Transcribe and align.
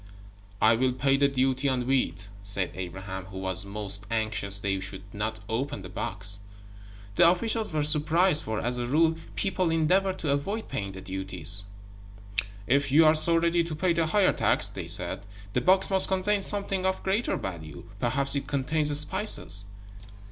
]"I 0.69 0.75
will 0.75 0.93
pay 0.93 1.15
the 1.17 1.27
duty 1.27 1.69
on 1.69 1.85
wheat," 1.85 2.27
said 2.41 2.71
Abraham, 2.73 3.25
who 3.25 3.37
was 3.37 3.67
most 3.67 4.07
anxious 4.09 4.59
they 4.59 4.79
should 4.79 5.03
not 5.13 5.41
open 5.47 5.83
the 5.83 5.89
box. 5.89 6.39
The 7.17 7.29
officials 7.29 7.71
were 7.71 7.83
surprised, 7.83 8.43
for, 8.43 8.59
as 8.59 8.79
a 8.79 8.87
rule, 8.87 9.15
people 9.35 9.69
endeavored 9.69 10.17
to 10.17 10.31
avoid 10.31 10.69
paying 10.69 10.93
the 10.93 11.01
duties. 11.01 11.65
"If 12.65 12.91
you 12.91 13.05
are 13.05 13.13
so 13.13 13.37
ready 13.37 13.63
to 13.63 13.75
pay 13.75 13.93
the 13.93 14.07
higher 14.07 14.33
tax," 14.33 14.69
they 14.69 14.87
said, 14.87 15.27
"the 15.53 15.61
box 15.61 15.91
must 15.91 16.07
contain 16.07 16.41
something 16.41 16.83
of 16.83 17.03
greater 17.03 17.37
value. 17.37 17.85
Perhaps 17.99 18.35
it 18.35 18.47
contains 18.47 18.97
spices." 18.99 19.65